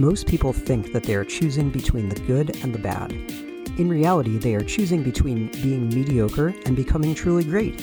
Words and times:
Most 0.00 0.28
people 0.28 0.52
think 0.52 0.92
that 0.92 1.02
they 1.02 1.16
are 1.16 1.24
choosing 1.24 1.70
between 1.70 2.08
the 2.08 2.20
good 2.20 2.62
and 2.62 2.72
the 2.72 2.78
bad. 2.78 3.10
In 3.80 3.88
reality, 3.88 4.38
they 4.38 4.54
are 4.54 4.62
choosing 4.62 5.02
between 5.02 5.50
being 5.60 5.88
mediocre 5.88 6.54
and 6.66 6.76
becoming 6.76 7.16
truly 7.16 7.42
great. 7.42 7.82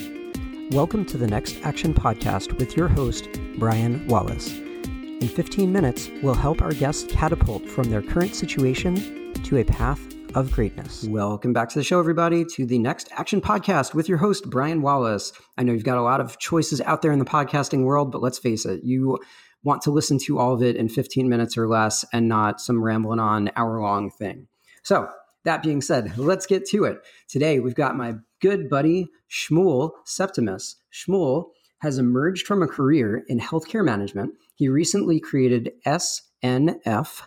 Welcome 0.71 1.03
to 1.07 1.17
the 1.17 1.27
Next 1.27 1.57
Action 1.63 1.93
Podcast 1.93 2.57
with 2.57 2.77
your 2.77 2.87
host, 2.87 3.27
Brian 3.57 4.07
Wallace. 4.07 4.49
In 4.53 5.27
15 5.27 5.69
minutes, 5.69 6.09
we'll 6.23 6.35
help 6.35 6.61
our 6.61 6.71
guests 6.71 7.03
catapult 7.11 7.67
from 7.67 7.89
their 7.89 8.01
current 8.01 8.33
situation 8.33 9.33
to 9.43 9.57
a 9.57 9.65
path 9.65 9.99
of 10.35 10.53
greatness. 10.53 11.03
Welcome 11.03 11.51
back 11.51 11.67
to 11.67 11.79
the 11.79 11.83
show, 11.83 11.99
everybody, 11.99 12.45
to 12.45 12.65
the 12.65 12.79
Next 12.79 13.09
Action 13.11 13.41
Podcast 13.41 13.93
with 13.93 14.07
your 14.07 14.19
host, 14.19 14.49
Brian 14.49 14.81
Wallace. 14.81 15.33
I 15.57 15.63
know 15.63 15.73
you've 15.73 15.83
got 15.83 15.97
a 15.97 16.01
lot 16.01 16.21
of 16.21 16.39
choices 16.39 16.79
out 16.79 17.01
there 17.01 17.11
in 17.11 17.19
the 17.19 17.25
podcasting 17.25 17.83
world, 17.83 18.09
but 18.13 18.21
let's 18.21 18.39
face 18.39 18.65
it, 18.65 18.85
you 18.85 19.19
want 19.65 19.81
to 19.81 19.91
listen 19.91 20.17
to 20.19 20.39
all 20.39 20.53
of 20.53 20.63
it 20.63 20.77
in 20.77 20.87
15 20.87 21.27
minutes 21.27 21.57
or 21.57 21.67
less 21.67 22.05
and 22.13 22.29
not 22.29 22.61
some 22.61 22.81
rambling 22.81 23.19
on 23.19 23.51
hour 23.57 23.81
long 23.81 24.09
thing. 24.09 24.47
So, 24.83 25.09
that 25.43 25.61
being 25.61 25.81
said, 25.81 26.17
let's 26.17 26.45
get 26.45 26.65
to 26.69 26.85
it. 26.85 27.01
Today, 27.27 27.59
we've 27.59 27.75
got 27.75 27.97
my 27.97 28.15
good 28.41 28.69
buddy, 28.69 29.09
Shmuel 29.29 29.91
Septimus. 30.03 30.77
Shmuel 30.91 31.49
has 31.79 31.97
emerged 31.99 32.47
from 32.47 32.63
a 32.63 32.67
career 32.67 33.23
in 33.27 33.39
healthcare 33.39 33.85
management. 33.85 34.33
He 34.55 34.69
recently 34.69 35.19
created 35.19 35.73
SNF 35.85 37.21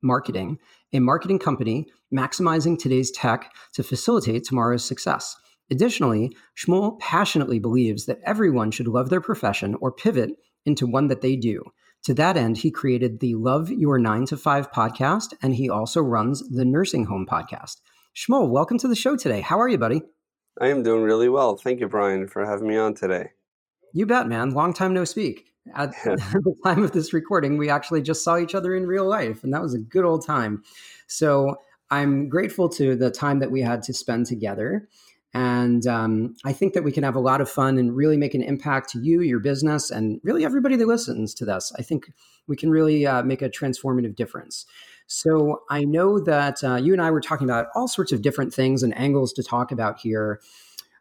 Marketing, 0.00 0.58
a 0.92 1.00
marketing 1.00 1.40
company 1.40 1.86
maximizing 2.14 2.78
today's 2.78 3.10
tech 3.10 3.52
to 3.72 3.82
facilitate 3.82 4.44
tomorrow's 4.44 4.84
success. 4.84 5.34
Additionally, 5.70 6.34
Shmuel 6.56 6.98
passionately 7.00 7.58
believes 7.58 8.06
that 8.06 8.20
everyone 8.24 8.70
should 8.70 8.86
love 8.86 9.10
their 9.10 9.20
profession 9.20 9.74
or 9.80 9.90
pivot 9.90 10.30
into 10.64 10.86
one 10.86 11.08
that 11.08 11.20
they 11.20 11.36
do. 11.36 11.62
To 12.04 12.14
that 12.14 12.36
end, 12.36 12.58
he 12.58 12.70
created 12.70 13.20
the 13.20 13.34
Love 13.34 13.70
Your 13.70 13.98
9 13.98 14.26
to 14.26 14.36
5 14.36 14.70
podcast, 14.70 15.34
and 15.42 15.54
he 15.54 15.68
also 15.68 16.00
runs 16.00 16.48
the 16.48 16.64
Nursing 16.64 17.06
Home 17.06 17.26
podcast. 17.30 17.80
Shmuel, 18.14 18.50
welcome 18.50 18.78
to 18.78 18.88
the 18.88 18.94
show 18.96 19.16
today. 19.16 19.40
How 19.40 19.60
are 19.60 19.68
you, 19.68 19.78
buddy? 19.78 20.02
I 20.60 20.68
am 20.68 20.82
doing 20.82 21.02
really 21.02 21.28
well. 21.28 21.56
Thank 21.56 21.80
you, 21.80 21.88
Brian, 21.88 22.26
for 22.26 22.44
having 22.44 22.68
me 22.68 22.76
on 22.76 22.94
today. 22.94 23.30
You 23.92 24.06
bet, 24.06 24.28
man. 24.28 24.50
Long 24.50 24.72
time 24.72 24.94
no 24.94 25.04
speak. 25.04 25.46
At 25.74 25.90
the 26.04 26.54
time 26.64 26.82
of 26.82 26.92
this 26.92 27.12
recording, 27.12 27.58
we 27.58 27.70
actually 27.70 28.02
just 28.02 28.24
saw 28.24 28.38
each 28.38 28.54
other 28.54 28.74
in 28.74 28.86
real 28.86 29.06
life, 29.06 29.44
and 29.44 29.52
that 29.52 29.62
was 29.62 29.74
a 29.74 29.78
good 29.78 30.04
old 30.04 30.26
time. 30.26 30.62
So 31.06 31.56
I'm 31.90 32.28
grateful 32.28 32.68
to 32.70 32.96
the 32.96 33.10
time 33.10 33.38
that 33.40 33.50
we 33.50 33.62
had 33.62 33.82
to 33.84 33.94
spend 33.94 34.26
together. 34.26 34.88
And 35.34 35.86
um, 35.86 36.34
I 36.44 36.52
think 36.52 36.72
that 36.72 36.84
we 36.84 36.92
can 36.92 37.02
have 37.02 37.14
a 37.14 37.20
lot 37.20 37.40
of 37.40 37.50
fun 37.50 37.76
and 37.76 37.94
really 37.94 38.16
make 38.16 38.34
an 38.34 38.42
impact 38.42 38.90
to 38.90 39.00
you, 39.00 39.20
your 39.20 39.40
business, 39.40 39.90
and 39.90 40.20
really 40.24 40.44
everybody 40.44 40.76
that 40.76 40.86
listens 40.86 41.34
to 41.34 41.44
this. 41.44 41.72
I 41.78 41.82
think 41.82 42.10
we 42.46 42.56
can 42.56 42.70
really 42.70 43.06
uh, 43.06 43.22
make 43.22 43.42
a 43.42 43.50
transformative 43.50 44.16
difference. 44.16 44.64
So 45.06 45.62
I 45.70 45.84
know 45.84 46.18
that 46.20 46.62
uh, 46.64 46.76
you 46.76 46.92
and 46.92 47.02
I 47.02 47.10
were 47.10 47.20
talking 47.20 47.48
about 47.48 47.66
all 47.74 47.88
sorts 47.88 48.12
of 48.12 48.22
different 48.22 48.54
things 48.54 48.82
and 48.82 48.96
angles 48.96 49.32
to 49.34 49.42
talk 49.42 49.70
about 49.70 50.00
here. 50.00 50.40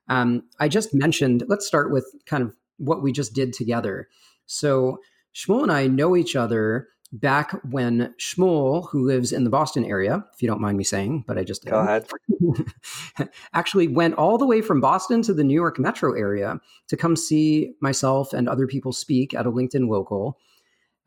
Um, 0.09 0.43
I 0.59 0.67
just 0.67 0.93
mentioned, 0.93 1.43
let's 1.47 1.67
start 1.67 1.91
with 1.91 2.05
kind 2.25 2.43
of 2.43 2.55
what 2.77 3.01
we 3.01 3.11
just 3.11 3.33
did 3.33 3.53
together. 3.53 4.07
So 4.45 4.99
Shmuel 5.33 5.63
and 5.63 5.71
I 5.71 5.87
know 5.87 6.15
each 6.15 6.35
other 6.35 6.87
back 7.11 7.51
when 7.69 8.13
Shmuel, 8.19 8.89
who 8.89 9.05
lives 9.05 9.31
in 9.31 9.43
the 9.43 9.49
Boston 9.49 9.85
area, 9.85 10.25
if 10.33 10.41
you 10.41 10.47
don't 10.47 10.61
mind 10.61 10.77
me 10.77 10.83
saying, 10.83 11.23
but 11.27 11.37
I 11.37 11.43
just 11.43 11.65
Go 11.65 11.79
ahead. 11.79 12.07
actually 13.53 13.87
went 13.87 14.15
all 14.15 14.37
the 14.37 14.45
way 14.45 14.61
from 14.61 14.81
Boston 14.81 15.21
to 15.23 15.33
the 15.33 15.43
New 15.43 15.53
York 15.53 15.79
metro 15.79 16.13
area 16.13 16.59
to 16.89 16.97
come 16.97 17.15
see 17.15 17.73
myself 17.81 18.33
and 18.33 18.49
other 18.49 18.67
people 18.67 18.91
speak 18.91 19.33
at 19.33 19.45
a 19.45 19.51
LinkedIn 19.51 19.89
local. 19.89 20.37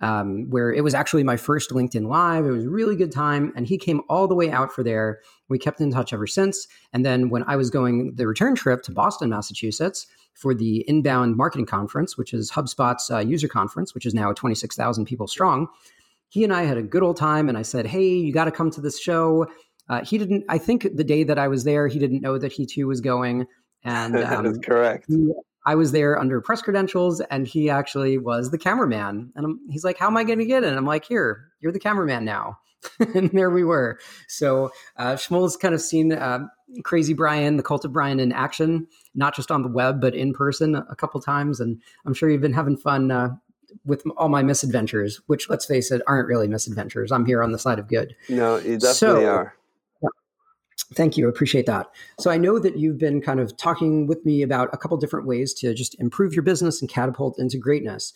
Um, 0.03 0.49
where 0.49 0.73
it 0.73 0.83
was 0.83 0.95
actually 0.95 1.25
my 1.25 1.37
first 1.37 1.73
LinkedIn 1.73 2.09
Live. 2.09 2.47
It 2.47 2.53
was 2.53 2.65
a 2.65 2.71
really 2.71 2.97
good 2.97 3.13
time. 3.13 3.53
And 3.55 3.67
he 3.67 3.77
came 3.77 4.01
all 4.09 4.27
the 4.27 4.35
way 4.35 4.51
out 4.51 4.73
for 4.73 4.83
there. 4.83 5.21
We 5.51 5.59
kept 5.59 5.81
in 5.81 5.91
touch 5.91 6.13
ever 6.13 6.27
since. 6.27 6.67
And 6.93 7.05
then 7.05 7.29
when 7.29 7.43
I 7.45 7.57
was 7.57 7.69
going 7.69 8.15
the 8.15 8.27
return 8.27 8.55
trip 8.55 8.83
to 8.85 8.93
Boston, 8.93 9.29
Massachusetts, 9.29 10.07
for 10.35 10.55
the 10.55 10.89
inbound 10.89 11.37
marketing 11.37 11.67
conference, 11.67 12.17
which 12.17 12.33
is 12.33 12.51
HubSpot's 12.51 13.11
uh, 13.11 13.19
user 13.19 13.49
conference, 13.49 13.95
which 13.95 14.07
is 14.07 14.15
now 14.15 14.33
26,000 14.33 15.05
people 15.05 15.27
strong. 15.27 15.69
He 16.29 16.45
and 16.45 16.53
I 16.53 16.63
had 16.63 16.79
a 16.79 16.83
good 16.83 17.03
old 17.03 17.17
time, 17.17 17.49
and 17.49 17.59
I 17.59 17.63
said, 17.63 17.87
Hey, 17.87 18.09
you 18.09 18.33
got 18.33 18.45
to 18.45 18.53
come 18.53 18.71
to 18.71 18.81
this 18.81 18.99
show. 18.99 19.47
Uh, 19.89 20.05
he 20.05 20.17
didn't, 20.17 20.45
I 20.49 20.59
think 20.59 20.87
the 20.95 21.05
day 21.05 21.25
that 21.25 21.39
I 21.39 21.49
was 21.49 21.65
there, 21.65 21.89
he 21.89 21.99
didn't 21.99 22.23
know 22.23 22.39
that 22.39 22.53
he 22.53 22.65
too 22.65 22.87
was 22.87 23.01
going. 23.01 23.47
And 23.83 24.17
um, 24.25 24.45
that 24.45 24.47
is 24.47 24.59
correct. 24.59 25.07
He, 25.09 25.33
I 25.67 25.75
was 25.75 25.93
there 25.93 26.19
under 26.19 26.41
press 26.41 26.63
credentials, 26.63 27.21
and 27.21 27.47
he 27.47 27.69
actually 27.69 28.17
was 28.17 28.51
the 28.51 28.59
cameraman. 28.59 29.33
And 29.35 29.45
I'm, 29.45 29.61
he's 29.69 29.85
like, 29.85 29.99
How 29.99 30.07
am 30.07 30.17
I 30.17 30.25
going 30.25 30.39
to 30.39 30.47
get 30.47 30.65
in? 30.65 30.77
I'm 30.77 30.87
like, 30.87 31.05
Here, 31.05 31.49
you're 31.61 31.73
the 31.73 31.81
cameraman 31.81 32.25
now. 32.25 32.59
and 33.15 33.31
there 33.33 33.51
we 33.51 33.65
were. 33.65 33.99
So 34.29 34.73
uh, 34.97 35.15
Shmuel's 35.15 35.57
kind 35.57 35.75
of 35.75 35.81
seen 35.81 36.13
uh, 36.13 36.47
Crazy 36.85 37.15
Brian, 37.15 37.57
the 37.57 37.63
Cult 37.63 37.85
of 37.85 37.93
Brian 37.93 38.21
in 38.21 38.33
action, 38.33 38.87
not 39.15 39.35
just 39.35 39.51
on 39.51 39.63
the 39.63 39.69
web 39.69 40.01
but 40.01 40.15
in 40.15 40.33
person 40.33 40.75
a 40.75 40.97
couple 40.97 41.21
times, 41.21 41.61
and 41.61 41.81
I'm 42.07 42.15
sure 42.15 42.31
you've 42.31 42.41
been 42.41 42.53
having 42.53 42.77
fun 42.77 43.11
uh, 43.11 43.31
with 43.85 44.05
all 44.17 44.29
my 44.29 44.43
misadventures. 44.43 45.21
Which, 45.27 45.49
let's 45.49 45.67
face 45.67 45.91
it, 45.91 46.03
aren't 46.07 46.29
really 46.29 46.49
misadventures. 46.49 47.13
I'm 47.13 47.27
here 47.27 47.43
on 47.43 47.53
the 47.53 47.59
side 47.59 47.79
of 47.79 47.89
good. 47.89 48.15
No, 48.29 48.57
you 48.57 48.79
definitely 48.79 49.25
so, 49.25 49.27
are. 49.27 49.55
Thank 50.95 51.17
you. 51.17 51.29
Appreciate 51.29 51.67
that. 51.67 51.87
So 52.19 52.31
I 52.31 52.37
know 52.37 52.59
that 52.59 52.77
you've 52.77 52.99
been 52.99 53.21
kind 53.21 53.39
of 53.39 53.57
talking 53.57 54.09
with 54.09 54.25
me 54.27 54.43
about 54.43 54.71
a 54.73 54.77
couple 54.77 54.97
different 54.97 55.27
ways 55.27 55.55
to 55.55 55.73
just 55.73 55.99
improve 56.01 56.35
your 56.35 56.43
business 56.43 56.81
and 56.81 56.91
catapult 56.91 57.39
into 57.39 57.59
greatness. 57.59 58.13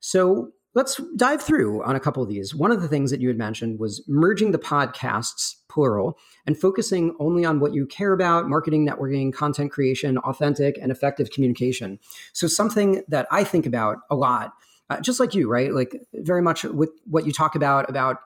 So 0.00 0.52
let's 0.74 1.00
dive 1.16 1.40
through 1.40 1.82
on 1.84 1.96
a 1.96 2.00
couple 2.00 2.22
of 2.22 2.28
these. 2.28 2.54
One 2.54 2.70
of 2.70 2.82
the 2.82 2.88
things 2.88 3.10
that 3.10 3.20
you 3.20 3.28
had 3.28 3.38
mentioned 3.38 3.78
was 3.78 4.02
merging 4.08 4.50
the 4.50 4.58
podcasts, 4.58 5.54
plural, 5.68 6.18
and 6.46 6.58
focusing 6.58 7.16
only 7.18 7.44
on 7.44 7.60
what 7.60 7.72
you 7.72 7.86
care 7.86 8.12
about 8.12 8.48
marketing, 8.48 8.86
networking, 8.86 9.32
content 9.32 9.70
creation, 9.70 10.18
authentic, 10.18 10.76
and 10.80 10.90
effective 10.90 11.30
communication. 11.30 11.98
So, 12.32 12.46
something 12.46 13.02
that 13.08 13.26
I 13.30 13.44
think 13.44 13.66
about 13.66 13.98
a 14.10 14.16
lot, 14.16 14.52
uh, 14.90 15.00
just 15.00 15.20
like 15.20 15.34
you, 15.34 15.48
right? 15.48 15.72
Like, 15.72 15.96
very 16.12 16.42
much 16.42 16.64
with 16.64 16.90
what 17.06 17.26
you 17.26 17.32
talk 17.32 17.54
about, 17.54 17.88
about 17.88 18.18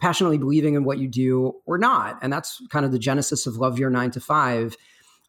passionately 0.00 0.38
believing 0.38 0.74
in 0.74 0.82
what 0.82 0.98
you 0.98 1.06
do 1.06 1.54
or 1.64 1.78
not. 1.78 2.18
And 2.22 2.32
that's 2.32 2.60
kind 2.70 2.84
of 2.84 2.90
the 2.90 2.98
genesis 2.98 3.46
of 3.46 3.56
Love 3.56 3.78
Your 3.78 3.88
Nine 3.88 4.10
to 4.12 4.20
Five 4.20 4.76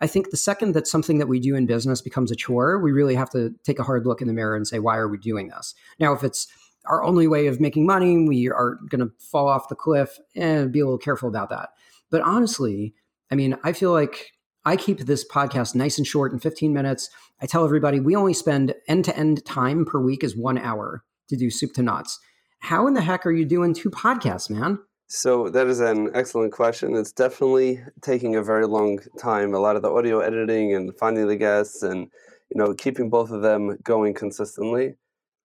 I 0.03 0.07
think 0.07 0.31
the 0.31 0.37
second 0.37 0.73
that 0.73 0.85
something 0.85 1.17
that 1.19 1.27
we 1.27 1.39
do 1.39 1.55
in 1.55 1.65
business 1.65 2.01
becomes 2.01 2.29
a 2.29 2.35
chore, 2.35 2.77
we 2.77 2.91
really 2.91 3.15
have 3.15 3.29
to 3.29 3.55
take 3.63 3.79
a 3.79 3.83
hard 3.83 4.05
look 4.05 4.19
in 4.19 4.27
the 4.27 4.33
mirror 4.33 4.53
and 4.53 4.67
say, 4.67 4.79
why 4.79 4.97
are 4.97 5.07
we 5.07 5.17
doing 5.17 5.47
this? 5.47 5.73
Now, 5.97 6.11
if 6.11 6.25
it's 6.25 6.45
our 6.83 7.01
only 7.05 7.25
way 7.25 7.47
of 7.47 7.61
making 7.61 7.85
money, 7.85 8.27
we 8.27 8.49
are 8.49 8.77
going 8.89 8.99
to 8.99 9.13
fall 9.17 9.47
off 9.47 9.69
the 9.69 9.75
cliff 9.75 10.19
and 10.35 10.73
be 10.73 10.81
a 10.81 10.83
little 10.83 10.97
careful 10.97 11.29
about 11.29 11.49
that. 11.51 11.69
But 12.11 12.21
honestly, 12.21 12.93
I 13.31 13.35
mean, 13.35 13.55
I 13.63 13.71
feel 13.71 13.93
like 13.93 14.33
I 14.65 14.75
keep 14.75 14.99
this 14.99 15.25
podcast 15.25 15.73
nice 15.73 15.97
and 15.97 16.05
short 16.05 16.33
in 16.33 16.39
15 16.39 16.73
minutes. 16.73 17.09
I 17.41 17.45
tell 17.45 17.63
everybody 17.63 18.01
we 18.01 18.13
only 18.13 18.33
spend 18.33 18.75
end 18.89 19.05
to 19.05 19.17
end 19.17 19.45
time 19.45 19.85
per 19.85 20.01
week 20.01 20.21
is 20.21 20.35
one 20.35 20.57
hour 20.57 21.05
to 21.29 21.37
do 21.37 21.49
soup 21.49 21.71
to 21.75 21.81
nuts. 21.81 22.19
How 22.59 22.87
in 22.87 22.93
the 22.93 23.01
heck 23.01 23.25
are 23.25 23.31
you 23.31 23.45
doing 23.45 23.73
two 23.73 23.89
podcasts, 23.89 24.49
man? 24.49 24.79
So 25.15 25.47
that 25.49 25.67
is 25.67 25.79
an 25.79 26.09
excellent 26.15 26.53
question. 26.53 26.95
It's 26.95 27.11
definitely 27.11 27.83
taking 28.01 28.35
a 28.35 28.41
very 28.41 28.65
long 28.65 28.97
time. 29.19 29.53
A 29.53 29.59
lot 29.59 29.75
of 29.75 29.83
the 29.83 29.91
audio 29.91 30.21
editing 30.21 30.73
and 30.73 30.91
finding 30.97 31.27
the 31.27 31.35
guests, 31.35 31.83
and 31.83 32.07
you 32.49 32.59
know, 32.59 32.73
keeping 32.73 33.11
both 33.11 33.29
of 33.29 33.43
them 33.43 33.77
going 33.83 34.15
consistently. 34.15 34.95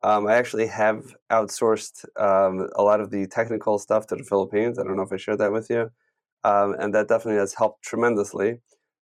Um, 0.05 0.29
I 0.29 0.35
actually 0.35 0.69
have 0.69 1.17
outsourced 1.33 2.05
um, 2.17 2.69
a 2.77 2.83
lot 2.85 3.01
of 3.01 3.11
the 3.11 3.27
technical 3.27 3.81
stuff 3.81 4.07
to 4.07 4.15
the 4.15 4.23
Philippines. 4.23 4.79
I 4.79 4.85
don't 4.85 4.95
know 4.97 5.03
if 5.03 5.13
I 5.13 5.17
shared 5.17 5.39
that 5.39 5.51
with 5.51 5.69
you, 5.69 5.91
um, 6.45 6.77
and 6.79 6.95
that 6.95 7.09
definitely 7.09 7.41
has 7.41 7.55
helped 7.55 7.83
tremendously. 7.83 8.61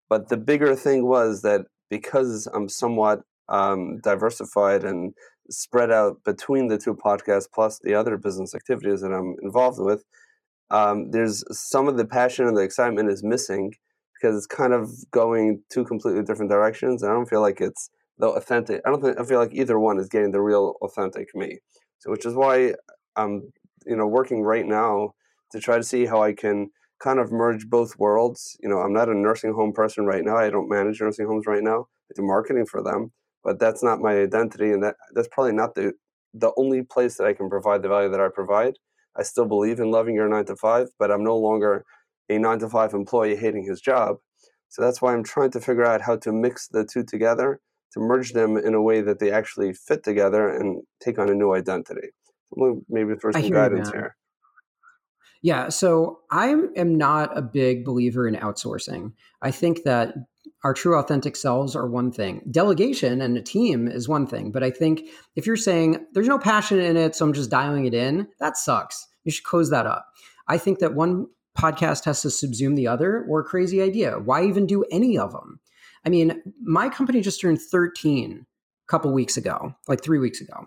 But 0.09 0.31
the 0.31 0.39
bigger 0.39 0.75
thing 0.75 1.05
was 1.05 1.43
that 1.43 1.67
because 1.91 2.49
I'm 2.55 2.71
somewhat 2.71 3.21
um, 3.51 3.99
diversified 3.99 4.83
and 4.83 5.13
spread 5.51 5.91
out 5.91 6.25
between 6.25 6.69
the 6.69 6.79
two 6.79 6.95
podcasts 6.95 7.49
plus 7.55 7.81
the 7.81 7.95
other 7.95 8.17
business 8.17 8.55
activities 8.55 9.03
that 9.03 9.13
I'm 9.13 9.37
involved 9.43 9.79
with 9.79 10.05
um, 10.71 11.11
there's 11.11 11.44
some 11.50 11.88
of 11.88 11.97
the 11.97 12.06
passion 12.06 12.47
and 12.47 12.56
the 12.56 12.62
excitement 12.62 13.11
is 13.11 13.23
missing 13.23 13.73
because 14.15 14.37
it's 14.37 14.47
kind 14.47 14.73
of 14.73 14.91
going 15.11 15.62
two 15.71 15.85
completely 15.85 16.23
different 16.23 16.50
directions. 16.50 17.03
And 17.03 17.12
I 17.12 17.15
don't 17.15 17.29
feel 17.29 17.43
like 17.43 17.61
it's 17.61 17.91
the 18.19 18.29
authentic. 18.29 18.81
I 18.87 18.91
don't 18.91 19.03
think 19.03 19.21
I 19.21 19.25
feel 19.25 19.38
like 19.38 19.53
either 19.53 19.79
one 19.79 19.99
is 19.99 20.09
getting 20.09 20.33
the 20.33 20.41
real 20.41 20.75
authentic 20.83 21.29
me. 21.35 21.59
So, 21.99 22.11
which 22.11 22.27
is 22.27 22.35
why 22.35 22.75
I'm, 23.17 23.53
you 23.87 23.97
know, 23.97 24.06
working 24.06 24.43
right 24.43 24.67
now 24.67 25.15
to 25.53 25.61
try 25.61 25.77
to 25.77 25.83
see 25.83 26.06
how 26.06 26.23
I 26.23 26.33
can 26.33 26.71
kind 27.03 27.19
of 27.19 27.33
merge 27.33 27.69
both 27.69 27.99
worlds. 27.99 28.56
You 28.61 28.69
know, 28.69 28.79
I'm 28.79 28.93
not 28.93 29.09
a 29.09 29.15
nursing 29.15 29.53
home 29.53 29.73
person 29.73 30.06
right 30.06 30.25
now. 30.25 30.37
I 30.37 30.50
don't 30.50 30.69
manage 30.71 31.00
nursing 31.00 31.27
homes 31.27 31.47
right 31.47 31.62
now. 31.62 31.87
I 32.11 32.15
do 32.17 32.23
marketing 32.23 32.67
for 32.67 32.83
them, 32.83 33.12
but 33.43 33.59
that's 33.59 33.83
not 33.83 34.00
my 34.00 34.17
identity, 34.19 34.71
and 34.71 34.83
that 34.83 34.97
that's 35.15 35.29
probably 35.31 35.53
not 35.53 35.75
the 35.75 35.93
the 36.33 36.53
only 36.56 36.83
place 36.83 37.17
that 37.17 37.27
I 37.27 37.33
can 37.33 37.49
provide 37.49 37.83
the 37.83 37.88
value 37.88 38.11
that 38.11 38.21
I 38.21 38.29
provide. 38.29 38.75
I 39.16 39.22
still 39.22 39.46
believe 39.46 39.81
in 39.81 39.90
loving 39.90 40.14
your 40.14 40.28
nine 40.28 40.44
to 40.46 40.56
five, 40.56 40.88
but 40.99 41.11
I'm 41.11 41.25
no 41.25 41.37
longer 41.37 41.84
a 42.28 42.38
nine 42.38 42.58
to 42.61 42.69
five 42.69 42.94
employee 42.94 43.37
hating 43.37 43.64
his 43.64 43.81
job. 43.81 44.16
So 44.69 44.82
that's 44.82 45.00
why 45.00 45.12
I'm 45.12 45.22
trying 45.22 45.52
to 45.52 45.61
figure 45.61 45.84
out 45.84 46.00
how 46.00 46.16
to 46.16 46.32
mix 46.32 46.69
the 46.69 46.84
two 46.84 47.05
together 47.05 47.61
to 47.93 48.00
merge 48.00 48.32
them 48.32 48.56
in 48.56 48.75
a 48.75 48.82
way 48.82 49.00
that 49.02 49.20
they 49.20 49.31
actually 49.31 49.72
fit 49.72 50.02
together 50.02 50.49
and 50.49 50.82
take 51.00 51.19
on 51.19 51.31
a 51.31 51.34
new 51.34 51.55
identity. 51.55 52.08
Maybe 52.88 53.14
for 53.14 53.32
some 53.32 53.50
guidance 53.50 53.90
here. 53.90 54.16
Yeah, 55.43 55.69
so 55.69 56.20
I 56.31 56.56
am 56.76 56.96
not 56.96 57.37
a 57.37 57.43
big 57.43 57.84
believer 57.84 58.26
in 58.26 58.34
outsourcing. 58.34 59.12
I 59.43 59.50
think 59.50 59.82
that 59.84 60.14
our 60.64 60.72
true 60.72 60.99
authentic 60.99 61.37
selves 61.37 61.76
are 61.76 61.87
one 61.87 62.11
thing. 62.11 62.43
Delegation 62.50 63.20
and 63.20 63.37
a 63.37 63.43
team 63.43 63.87
is 63.87 64.08
one 64.08 64.26
thing. 64.26 64.50
But 64.50 64.62
I 64.62 64.70
think 64.70 65.02
if 65.37 65.46
you're 65.46 65.56
saying 65.56 66.05
there's 66.14 66.26
no 66.26 66.38
passion 66.38 66.81
in 66.81 66.96
it, 66.96 67.14
so 67.14 67.26
I'm 67.26 67.34
just 67.34 67.50
dialing 67.50 67.84
it 67.84 67.93
in, 67.93 68.28
that 68.40 68.56
sucks. 68.56 69.06
You 69.25 69.31
should 69.31 69.44
close 69.44 69.69
that 69.70 69.87
up. 69.87 70.06
I 70.49 70.56
think 70.56 70.78
that 70.78 70.94
one 70.94 71.26
podcast 71.56 72.06
has 72.06 72.22
to 72.22 72.28
subsume 72.28 72.76
the 72.76 72.88
other 72.88 73.25
or 73.28 73.44
crazy 73.44 73.82
idea. 73.82 74.19
Why 74.19 74.44
even 74.44 74.66
do 74.66 74.84
any 74.90 75.19
of 75.19 75.32
them? 75.32 75.61
I 76.05 76.08
mean, 76.08 76.43
my 76.62 76.88
company 76.88 77.20
just 77.20 77.40
turned 77.40 77.61
13 77.61 78.40
a 78.40 78.90
couple 78.90 79.12
weeks 79.12 79.37
ago, 79.37 79.75
like 79.87 80.02
three 80.02 80.19
weeks 80.19 80.40
ago. 80.40 80.66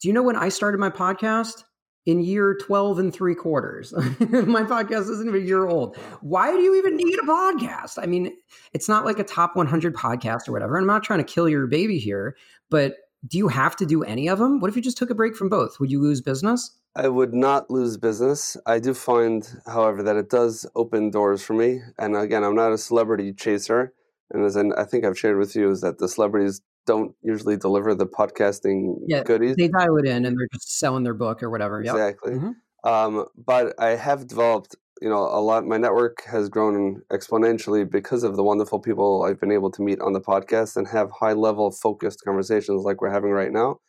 Do 0.00 0.08
you 0.08 0.14
know 0.14 0.22
when 0.22 0.36
I 0.36 0.48
started 0.48 0.78
my 0.78 0.90
podcast? 0.90 1.64
In 2.06 2.20
year 2.20 2.54
12 2.54 2.98
and 2.98 3.12
three 3.14 3.34
quarters. 3.34 3.92
My 4.20 4.62
podcast 4.62 5.10
isn't 5.10 5.28
even 5.28 5.42
a 5.42 5.44
year 5.44 5.66
old. 5.66 5.96
Why 6.20 6.50
do 6.50 6.60
you 6.60 6.76
even 6.76 6.96
need 6.96 7.18
a 7.18 7.26
podcast? 7.26 8.02
I 8.02 8.06
mean, 8.06 8.32
it's 8.72 8.88
not 8.88 9.04
like 9.04 9.18
a 9.18 9.24
top 9.24 9.56
100 9.56 9.94
podcast 9.94 10.48
or 10.48 10.52
whatever. 10.52 10.76
And 10.76 10.84
I'm 10.84 10.88
not 10.94 11.02
trying 11.02 11.18
to 11.18 11.24
kill 11.24 11.48
your 11.48 11.66
baby 11.66 11.98
here, 11.98 12.36
but 12.70 12.96
do 13.26 13.36
you 13.36 13.48
have 13.48 13.76
to 13.76 13.86
do 13.86 14.02
any 14.02 14.28
of 14.28 14.38
them? 14.38 14.60
What 14.60 14.70
if 14.70 14.76
you 14.76 14.82
just 14.82 14.96
took 14.96 15.10
a 15.10 15.14
break 15.14 15.36
from 15.36 15.50
both? 15.50 15.78
Would 15.78 15.90
you 15.90 16.00
lose 16.00 16.20
business? 16.20 16.78
I 16.96 17.08
would 17.08 17.34
not 17.34 17.70
lose 17.70 17.96
business. 17.96 18.56
I 18.66 18.78
do 18.78 18.94
find, 18.94 19.46
however, 19.66 20.02
that 20.02 20.16
it 20.16 20.30
does 20.30 20.66
open 20.74 21.10
doors 21.10 21.42
for 21.42 21.52
me. 21.52 21.82
And 21.98 22.16
again, 22.16 22.42
I'm 22.42 22.56
not 22.56 22.72
a 22.72 22.78
celebrity 22.78 23.32
chaser. 23.32 23.92
And 24.30 24.44
as 24.44 24.56
I 24.56 24.84
think 24.84 25.04
I've 25.04 25.18
shared 25.18 25.38
with 25.38 25.54
you, 25.54 25.70
is 25.70 25.82
that 25.82 25.98
the 25.98 26.08
celebrities 26.08 26.62
don't 26.86 27.14
usually 27.22 27.56
deliver 27.56 27.94
the 27.94 28.06
podcasting 28.06 28.96
yeah, 29.06 29.22
goodies. 29.22 29.56
They 29.56 29.68
dial 29.68 29.96
it 29.98 30.06
in 30.06 30.24
and 30.24 30.36
they're 30.38 30.48
just 30.52 30.78
selling 30.78 31.04
their 31.04 31.14
book 31.14 31.42
or 31.42 31.50
whatever. 31.50 31.82
Yep. 31.82 31.94
Exactly. 31.94 32.32
Mm-hmm. 32.34 32.88
Um, 32.88 33.26
but 33.36 33.74
I 33.78 33.90
have 33.90 34.26
developed, 34.26 34.74
you 35.02 35.08
know, 35.08 35.18
a 35.18 35.40
lot. 35.40 35.66
My 35.66 35.76
network 35.76 36.24
has 36.26 36.48
grown 36.48 37.02
exponentially 37.12 37.88
because 37.88 38.22
of 38.22 38.36
the 38.36 38.42
wonderful 38.42 38.80
people 38.80 39.22
I've 39.22 39.40
been 39.40 39.52
able 39.52 39.70
to 39.72 39.82
meet 39.82 40.00
on 40.00 40.12
the 40.12 40.20
podcast 40.20 40.76
and 40.76 40.88
have 40.88 41.10
high 41.10 41.34
level 41.34 41.70
focused 41.70 42.22
conversations 42.24 42.84
like 42.84 43.00
we're 43.00 43.10
having 43.10 43.30
right 43.30 43.52
now. 43.52 43.80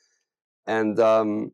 And 0.67 0.99
um, 0.99 1.51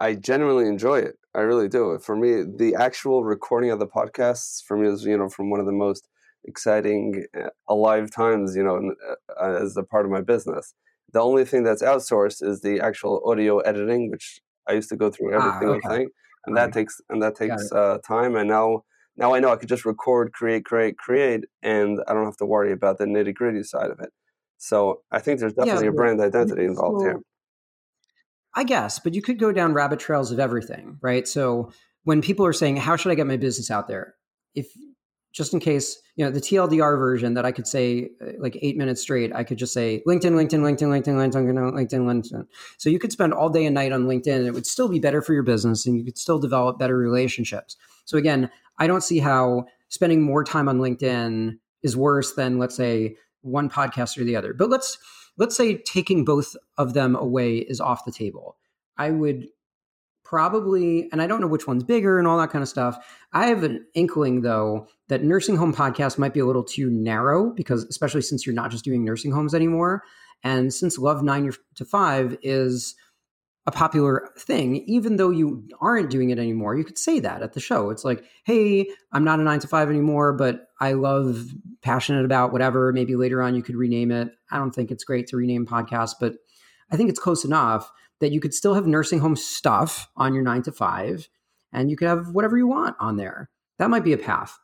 I 0.00 0.14
genuinely 0.14 0.68
enjoy 0.68 1.00
it. 1.00 1.16
I 1.34 1.40
really 1.40 1.68
do. 1.68 1.98
For 1.98 2.16
me, 2.16 2.44
the 2.56 2.74
actual 2.78 3.24
recording 3.24 3.70
of 3.70 3.78
the 3.78 3.86
podcasts 3.86 4.62
for 4.64 4.76
me 4.76 4.88
is, 4.88 5.04
you 5.04 5.18
know, 5.18 5.28
from 5.28 5.50
one 5.50 5.60
of 5.60 5.66
the 5.66 5.72
most 5.72 6.08
exciting, 6.46 7.24
uh, 7.38 7.48
alive 7.68 8.10
times, 8.10 8.56
you 8.56 8.62
know, 8.62 8.94
uh, 9.40 9.62
as 9.62 9.76
a 9.76 9.82
part 9.82 10.04
of 10.04 10.10
my 10.10 10.20
business. 10.20 10.74
The 11.12 11.20
only 11.20 11.44
thing 11.44 11.62
that's 11.62 11.82
outsourced 11.82 12.42
is 12.42 12.60
the 12.60 12.80
actual 12.80 13.22
audio 13.24 13.58
editing, 13.60 14.10
which 14.10 14.40
I 14.68 14.72
used 14.72 14.88
to 14.90 14.96
go 14.96 15.10
through 15.10 15.34
every 15.34 15.50
ah, 15.50 15.58
single 15.58 15.76
okay. 15.76 15.88
thing, 15.88 16.08
and 16.46 16.56
that 16.56 16.72
takes 16.72 17.00
and 17.08 17.22
that 17.22 17.36
takes 17.36 17.70
uh, 17.72 17.98
time. 18.06 18.36
And 18.36 18.48
now, 18.48 18.84
now 19.16 19.34
I 19.34 19.40
know 19.40 19.50
I 19.50 19.56
could 19.56 19.68
just 19.68 19.84
record, 19.84 20.32
create, 20.32 20.64
create, 20.64 20.98
create, 20.98 21.44
and 21.62 22.00
I 22.08 22.14
don't 22.14 22.24
have 22.24 22.36
to 22.38 22.46
worry 22.46 22.72
about 22.72 22.98
the 22.98 23.04
nitty 23.04 23.34
gritty 23.34 23.62
side 23.62 23.90
of 23.90 24.00
it. 24.00 24.10
So 24.58 25.02
I 25.10 25.20
think 25.20 25.40
there's 25.40 25.52
definitely 25.52 25.84
yeah, 25.84 25.90
a 25.90 25.94
brand 25.94 26.20
identity 26.20 26.64
involved 26.64 27.04
here. 27.04 27.20
I 28.54 28.64
guess, 28.64 28.98
but 28.98 29.14
you 29.14 29.20
could 29.20 29.38
go 29.38 29.52
down 29.52 29.74
rabbit 29.74 30.00
trails 30.00 30.32
of 30.32 30.40
everything, 30.40 30.98
right? 31.02 31.28
So 31.28 31.72
when 32.04 32.22
people 32.22 32.46
are 32.46 32.54
saying, 32.54 32.78
"How 32.78 32.96
should 32.96 33.12
I 33.12 33.14
get 33.14 33.26
my 33.26 33.36
business 33.36 33.70
out 33.70 33.86
there?" 33.86 34.14
If 34.54 34.68
just 35.36 35.52
in 35.52 35.60
case, 35.60 36.00
you 36.16 36.24
know, 36.24 36.30
the 36.30 36.40
TLDR 36.40 36.98
version 36.98 37.34
that 37.34 37.44
I 37.44 37.52
could 37.52 37.66
say 37.66 38.08
uh, 38.22 38.32
like 38.38 38.56
eight 38.62 38.74
minutes 38.78 39.02
straight, 39.02 39.34
I 39.34 39.44
could 39.44 39.58
just 39.58 39.74
say 39.74 40.02
LinkedIn, 40.08 40.32
LinkedIn, 40.32 40.60
LinkedIn, 40.60 40.88
LinkedIn, 40.88 41.14
LinkedIn, 41.14 41.72
LinkedIn, 41.74 42.06
LinkedIn. 42.06 42.46
So 42.78 42.88
you 42.88 42.98
could 42.98 43.12
spend 43.12 43.34
all 43.34 43.50
day 43.50 43.66
and 43.66 43.74
night 43.74 43.92
on 43.92 44.06
LinkedIn 44.06 44.34
and 44.34 44.46
it 44.46 44.54
would 44.54 44.64
still 44.64 44.88
be 44.88 44.98
better 44.98 45.20
for 45.20 45.34
your 45.34 45.42
business 45.42 45.84
and 45.84 45.98
you 45.98 46.04
could 46.04 46.16
still 46.16 46.38
develop 46.38 46.78
better 46.78 46.96
relationships. 46.96 47.76
So 48.06 48.16
again, 48.16 48.50
I 48.78 48.86
don't 48.86 49.02
see 49.02 49.18
how 49.18 49.66
spending 49.90 50.22
more 50.22 50.42
time 50.42 50.70
on 50.70 50.78
LinkedIn 50.78 51.58
is 51.82 51.98
worse 51.98 52.32
than 52.32 52.58
let's 52.58 52.74
say 52.74 53.16
one 53.42 53.68
podcast 53.68 54.16
or 54.16 54.24
the 54.24 54.36
other. 54.36 54.54
But 54.54 54.70
let's 54.70 54.96
let's 55.36 55.54
say 55.54 55.76
taking 55.76 56.24
both 56.24 56.56
of 56.78 56.94
them 56.94 57.14
away 57.14 57.58
is 57.58 57.78
off 57.78 58.06
the 58.06 58.12
table. 58.12 58.56
I 58.96 59.10
would 59.10 59.48
probably, 60.28 61.08
and 61.12 61.22
I 61.22 61.26
don't 61.26 61.40
know 61.40 61.46
which 61.46 61.66
one's 61.66 61.84
bigger 61.84 62.18
and 62.18 62.26
all 62.26 62.38
that 62.38 62.50
kind 62.50 62.62
of 62.62 62.68
stuff. 62.68 62.98
I 63.32 63.46
have 63.46 63.62
an 63.62 63.86
inkling 63.94 64.42
though 64.42 64.88
that 65.08 65.22
nursing 65.22 65.56
home 65.56 65.72
podcast 65.72 66.18
might 66.18 66.34
be 66.34 66.40
a 66.40 66.46
little 66.46 66.64
too 66.64 66.90
narrow 66.90 67.50
because, 67.50 67.84
especially 67.84 68.22
since 68.22 68.44
you're 68.44 68.54
not 68.54 68.70
just 68.70 68.84
doing 68.84 69.04
nursing 69.04 69.30
homes 69.30 69.54
anymore, 69.54 70.02
and 70.42 70.74
since 70.74 70.98
Love 70.98 71.22
Nine 71.22 71.50
to 71.76 71.84
Five 71.84 72.36
is 72.42 72.96
a 73.66 73.72
popular 73.72 74.30
thing, 74.38 74.76
even 74.86 75.16
though 75.16 75.30
you 75.30 75.64
aren't 75.80 76.10
doing 76.10 76.30
it 76.30 76.38
anymore, 76.38 76.76
you 76.76 76.84
could 76.84 76.98
say 76.98 77.18
that 77.20 77.42
at 77.42 77.52
the 77.52 77.60
show. 77.60 77.90
It's 77.90 78.04
like, 78.04 78.24
hey, 78.44 78.86
I'm 79.12 79.24
not 79.24 79.40
a 79.40 79.42
nine 79.42 79.58
to 79.60 79.68
five 79.68 79.90
anymore, 79.90 80.32
but 80.32 80.68
I 80.80 80.92
love 80.92 81.52
passionate 81.82 82.24
about 82.24 82.52
whatever. 82.52 82.92
Maybe 82.92 83.16
later 83.16 83.42
on 83.42 83.56
you 83.56 83.62
could 83.62 83.74
rename 83.74 84.12
it. 84.12 84.28
I 84.52 84.58
don't 84.58 84.72
think 84.72 84.90
it's 84.90 85.02
great 85.02 85.26
to 85.28 85.36
rename 85.36 85.66
podcast, 85.66 86.12
but 86.20 86.34
I 86.92 86.96
think 86.96 87.10
it's 87.10 87.18
close 87.18 87.44
enough 87.44 87.90
that 88.20 88.32
you 88.32 88.40
could 88.40 88.54
still 88.54 88.74
have 88.74 88.86
nursing 88.86 89.20
home 89.20 89.36
stuff 89.36 90.08
on 90.16 90.34
your 90.34 90.42
nine 90.42 90.62
to 90.62 90.72
five 90.72 91.28
and 91.72 91.90
you 91.90 91.96
could 91.96 92.08
have 92.08 92.28
whatever 92.28 92.56
you 92.56 92.66
want 92.66 92.96
on 92.98 93.16
there. 93.16 93.50
That 93.78 93.90
might 93.90 94.04
be 94.04 94.12
a 94.12 94.18
path. 94.18 94.58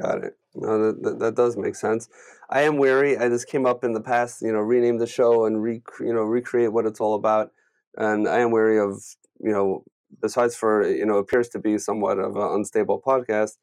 Got 0.00 0.24
it. 0.24 0.34
No, 0.54 0.86
that, 0.86 1.02
that, 1.02 1.18
that, 1.18 1.34
does 1.34 1.56
make 1.56 1.74
sense. 1.74 2.08
I 2.48 2.62
am 2.62 2.78
wary. 2.78 3.18
I 3.18 3.28
just 3.28 3.48
came 3.48 3.66
up 3.66 3.82
in 3.82 3.92
the 3.92 4.00
past, 4.00 4.40
you 4.40 4.52
know, 4.52 4.60
rename 4.60 4.98
the 4.98 5.06
show 5.06 5.46
and 5.46 5.60
re, 5.60 5.82
you 5.98 6.12
know, 6.12 6.22
recreate 6.22 6.72
what 6.72 6.86
it's 6.86 7.00
all 7.00 7.14
about. 7.14 7.50
And 7.96 8.28
I 8.28 8.38
am 8.38 8.52
wary 8.52 8.78
of, 8.78 9.02
you 9.40 9.50
know, 9.50 9.84
besides 10.20 10.54
for, 10.54 10.88
you 10.88 11.06
know, 11.06 11.16
appears 11.16 11.48
to 11.50 11.58
be 11.58 11.78
somewhat 11.78 12.20
of 12.20 12.36
an 12.36 12.42
unstable 12.42 13.02
podcast. 13.04 13.56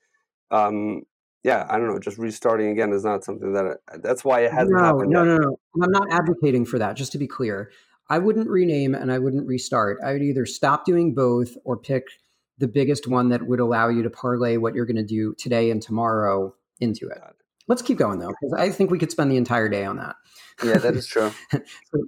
Um, 0.51 1.04
yeah, 1.44 1.66
I 1.69 1.77
don't 1.77 1.88
know. 1.88 2.00
Just 2.00 2.18
restarting 2.18 2.69
again 2.69 2.92
is 2.92 3.06
not 3.06 3.24
something 3.24 3.54
that 3.54 3.80
I, 3.89 3.98
that's 3.98 4.24
why 4.24 4.42
it 4.42 4.51
hasn't 4.51 4.77
no, 4.77 4.84
happened. 4.84 5.10
No, 5.10 5.24
yet. 5.24 5.30
no, 5.30 5.38
no. 5.38 5.57
I'm 5.81 5.92
not 5.92 6.12
advocating 6.12 6.66
for 6.66 6.77
that. 6.80 6.95
Just 6.95 7.13
to 7.13 7.18
be 7.18 7.27
clear, 7.27 7.72
I 8.12 8.19
wouldn't 8.19 8.50
rename 8.50 8.94
and 8.94 9.10
I 9.10 9.19
wouldn't 9.19 9.48
restart. 9.48 10.00
I 10.04 10.12
would 10.12 10.22
either 10.22 10.46
stop 10.46 10.84
doing 10.84 11.16
both 11.16 11.56
or 11.63 11.78
pick 11.78 12.04
the 12.58 12.68
biggest 12.68 13.08
one 13.08 13.30
that 13.30 13.48
would 13.48 13.62
allow 13.62 13.88
you 13.88 14.04
to 14.04 14.10
parlay 14.10 14.58
what 14.58 14.75
you're 14.75 14.86
going 14.86 14.98
to 14.98 15.04
do 15.04 15.34
today 15.38 15.72
and 15.72 15.81
tomorrow 15.81 16.54
into 16.81 17.08
it. 17.08 17.18
Let's 17.69 17.81
keep 17.81 17.98
going 17.98 18.19
though, 18.19 18.34
because 18.42 18.54
I 18.60 18.69
think 18.69 18.92
we 18.92 19.00
could 19.00 19.12
spend 19.12 19.31
the 19.31 19.38
entire 19.38 19.69
day 19.69 19.86
on 19.86 19.96
that. 19.96 20.18
Yeah, 20.62 20.78
that 20.80 20.94
is 20.94 21.08
true. 21.08 21.31
so, 21.54 22.06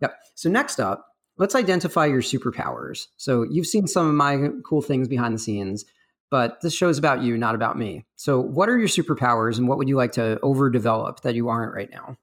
yep. 0.00 0.16
So 0.34 0.50
next 0.50 0.80
up, 0.80 1.06
let's 1.38 1.54
identify 1.54 2.06
your 2.06 2.22
superpowers. 2.22 3.06
So 3.16 3.44
you've 3.48 3.68
seen 3.68 3.86
some 3.86 4.08
of 4.08 4.14
my 4.14 4.48
cool 4.64 4.82
things 4.82 5.06
behind 5.06 5.32
the 5.32 5.38
scenes, 5.38 5.84
but 6.28 6.60
this 6.60 6.74
show 6.74 6.88
is 6.88 6.98
about 6.98 7.22
you, 7.22 7.38
not 7.38 7.54
about 7.54 7.78
me. 7.78 8.04
So 8.16 8.40
what 8.40 8.68
are 8.68 8.76
your 8.76 8.88
superpowers 8.88 9.58
and 9.58 9.68
what 9.68 9.78
would 9.78 9.88
you 9.88 9.96
like 9.96 10.12
to 10.12 10.40
overdevelop 10.42 11.20
that 11.20 11.36
you 11.36 11.48
aren't 11.50 11.72
right 11.72 11.90
now? 11.92 12.16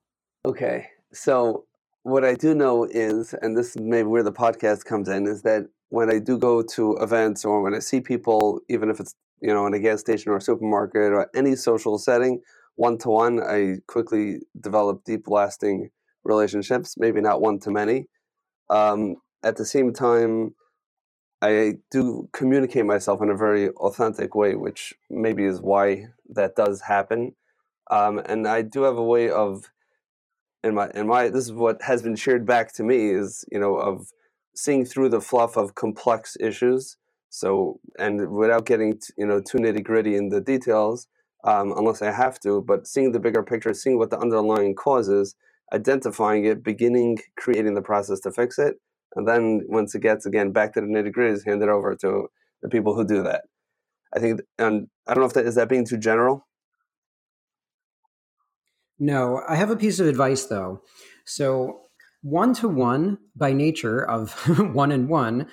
Okay. 0.45 0.87
So 1.13 1.63
what 2.03 2.25
I 2.25 2.35
do 2.35 2.53
know 2.53 2.83
is, 2.83 3.33
and 3.41 3.57
this 3.57 3.75
is 3.75 3.81
maybe 3.81 4.07
where 4.07 4.23
the 4.23 4.31
podcast 4.31 4.85
comes 4.85 5.07
in, 5.07 5.25
is 5.25 5.41
that 5.43 5.63
when 5.89 6.09
I 6.11 6.19
do 6.19 6.37
go 6.37 6.61
to 6.61 6.97
events 6.97 7.45
or 7.45 7.61
when 7.61 7.73
I 7.73 7.79
see 7.79 8.01
people, 8.01 8.59
even 8.69 8.89
if 8.89 8.99
it's 8.99 9.15
you 9.41 9.53
know 9.53 9.65
in 9.67 9.73
a 9.73 9.79
gas 9.79 10.01
station 10.01 10.31
or 10.31 10.37
a 10.37 10.41
supermarket 10.41 11.13
or 11.13 11.29
any 11.35 11.55
social 11.55 11.97
setting, 11.97 12.41
one 12.75 12.97
to 12.99 13.09
one, 13.09 13.41
I 13.41 13.77
quickly 13.87 14.39
develop 14.59 15.03
deep, 15.05 15.27
lasting 15.27 15.89
relationships. 16.23 16.95
Maybe 16.97 17.21
not 17.21 17.41
one 17.41 17.59
to 17.59 17.71
many. 17.71 18.07
Um, 18.69 19.15
at 19.43 19.55
the 19.55 19.65
same 19.65 19.93
time, 19.93 20.55
I 21.41 21.75
do 21.91 22.29
communicate 22.33 22.85
myself 22.85 23.21
in 23.21 23.29
a 23.29 23.35
very 23.35 23.69
authentic 23.69 24.35
way, 24.35 24.55
which 24.55 24.93
maybe 25.09 25.45
is 25.45 25.61
why 25.61 26.07
that 26.29 26.55
does 26.55 26.81
happen. 26.81 27.35
Um, 27.91 28.19
and 28.25 28.47
I 28.47 28.61
do 28.61 28.83
have 28.83 28.97
a 28.97 29.03
way 29.03 29.29
of 29.29 29.69
and 30.63 30.75
my 30.75 30.89
and 30.95 31.07
my 31.07 31.29
this 31.29 31.45
is 31.45 31.53
what 31.53 31.81
has 31.81 32.01
been 32.01 32.15
shared 32.15 32.45
back 32.45 32.73
to 32.73 32.83
me 32.83 33.09
is 33.11 33.45
you 33.51 33.59
know 33.59 33.75
of 33.77 34.07
seeing 34.55 34.85
through 34.85 35.09
the 35.09 35.21
fluff 35.21 35.57
of 35.57 35.75
complex 35.75 36.37
issues. 36.39 36.97
So 37.29 37.79
and 37.99 38.31
without 38.31 38.65
getting 38.65 38.93
t- 38.99 39.13
you 39.17 39.25
know 39.27 39.41
too 39.41 39.59
nitty 39.59 39.83
gritty 39.83 40.15
in 40.15 40.29
the 40.29 40.41
details 40.41 41.07
um, 41.45 41.73
unless 41.77 42.01
i 42.01 42.11
have 42.11 42.39
to 42.41 42.61
but 42.61 42.87
seeing 42.87 43.11
the 43.11 43.19
bigger 43.19 43.43
picture 43.43 43.73
seeing 43.73 43.97
what 43.97 44.11
the 44.11 44.19
underlying 44.19 44.75
cause 44.75 45.09
is 45.09 45.35
identifying 45.73 46.45
it 46.45 46.63
beginning 46.63 47.17
creating 47.37 47.73
the 47.75 47.81
process 47.81 48.19
to 48.21 48.31
fix 48.31 48.59
it 48.59 48.75
and 49.15 49.27
then 49.27 49.61
once 49.67 49.95
it 49.95 50.01
gets 50.01 50.25
again 50.27 50.51
back 50.51 50.73
to 50.73 50.81
the 50.81 50.87
nitty 50.87 51.11
gritty 51.11 51.39
hand 51.45 51.63
it 51.63 51.69
over 51.69 51.95
to 51.95 52.27
the 52.61 52.69
people 52.69 52.95
who 52.95 53.05
do 53.05 53.23
that. 53.23 53.43
I 54.15 54.19
think 54.19 54.41
and 54.59 54.87
i 55.07 55.13
don't 55.13 55.21
know 55.23 55.27
if 55.27 55.33
that 55.33 55.45
is 55.47 55.55
that 55.55 55.69
being 55.69 55.85
too 55.87 55.97
general 55.97 56.47
no, 58.99 59.41
I 59.47 59.55
have 59.55 59.71
a 59.71 59.75
piece 59.75 59.99
of 59.99 60.07
advice 60.07 60.45
though. 60.45 60.81
So, 61.25 61.81
one 62.21 62.53
to 62.55 62.69
one 62.69 63.17
by 63.35 63.51
nature 63.51 64.03
of 64.09 64.33
one 64.73 64.91
and 64.91 65.09
one 65.09 65.47